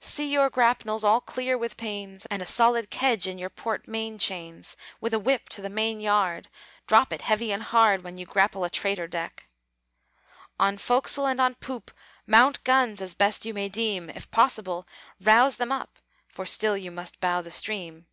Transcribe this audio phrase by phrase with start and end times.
[0.00, 4.16] See your grapnels all clear with pains, And a solid kedge in your port main
[4.16, 6.48] chains, With a whip to the main yard:
[6.86, 9.46] Drop it heavy and hard When you grapple a traitor deck!
[10.58, 11.90] "On forecastle and on poop
[12.26, 14.08] Mount guns, as best you may deem.
[14.08, 14.86] If possible,
[15.20, 18.06] rouse them up (For still you must bow the stream).